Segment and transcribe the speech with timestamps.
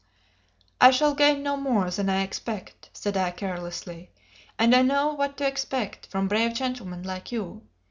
[0.81, 4.09] "I shall gain no more than I expect," said I, carelessly.
[4.57, 7.67] "And I know what to expect from brave gentlemen like you!